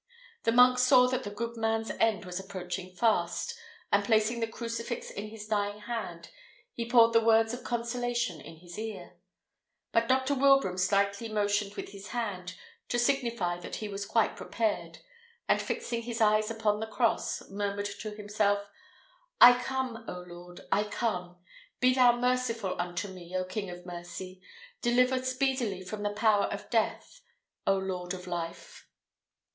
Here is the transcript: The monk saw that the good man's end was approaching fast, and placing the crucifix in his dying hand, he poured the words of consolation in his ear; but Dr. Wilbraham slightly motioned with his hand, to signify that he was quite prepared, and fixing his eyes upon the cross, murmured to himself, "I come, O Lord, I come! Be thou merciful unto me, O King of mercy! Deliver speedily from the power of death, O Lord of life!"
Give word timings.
The 0.45 0.51
monk 0.51 0.79
saw 0.79 1.05
that 1.09 1.21
the 1.21 1.29
good 1.29 1.55
man's 1.57 1.91
end 1.99 2.25
was 2.25 2.39
approaching 2.39 2.95
fast, 2.95 3.53
and 3.91 4.03
placing 4.03 4.39
the 4.39 4.47
crucifix 4.47 5.11
in 5.11 5.27
his 5.27 5.45
dying 5.45 5.81
hand, 5.81 6.31
he 6.73 6.89
poured 6.89 7.13
the 7.13 7.21
words 7.23 7.53
of 7.53 7.63
consolation 7.63 8.41
in 8.41 8.55
his 8.57 8.79
ear; 8.79 9.17
but 9.91 10.07
Dr. 10.07 10.33
Wilbraham 10.33 10.79
slightly 10.79 11.29
motioned 11.29 11.75
with 11.75 11.89
his 11.89 12.07
hand, 12.07 12.57
to 12.89 12.97
signify 12.97 13.59
that 13.59 13.75
he 13.75 13.87
was 13.87 14.07
quite 14.07 14.35
prepared, 14.35 14.97
and 15.47 15.61
fixing 15.61 16.01
his 16.01 16.19
eyes 16.19 16.49
upon 16.49 16.79
the 16.79 16.87
cross, 16.87 17.47
murmured 17.51 17.89
to 17.99 18.09
himself, 18.09 18.67
"I 19.39 19.53
come, 19.61 20.03
O 20.07 20.23
Lord, 20.27 20.61
I 20.71 20.85
come! 20.85 21.37
Be 21.79 21.93
thou 21.93 22.17
merciful 22.17 22.75
unto 22.81 23.07
me, 23.07 23.35
O 23.37 23.43
King 23.45 23.69
of 23.69 23.85
mercy! 23.85 24.41
Deliver 24.81 25.23
speedily 25.23 25.83
from 25.83 26.01
the 26.01 26.09
power 26.13 26.45
of 26.45 26.71
death, 26.71 27.21
O 27.67 27.77
Lord 27.77 28.15
of 28.15 28.25
life!" 28.25 28.87